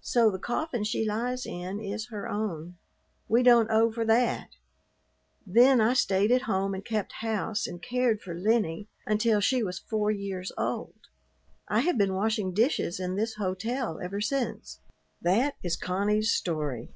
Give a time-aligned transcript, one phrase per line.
[0.00, 2.78] So the coffin she lies in is her own.
[3.28, 4.48] We don't owe for that.
[5.46, 9.78] Then I stayed at home and kept house and cared for Lennie until she was
[9.78, 10.96] four years old.
[11.68, 14.80] I have been washing dishes in this hotel ever since."
[15.22, 16.90] That is Connie's story.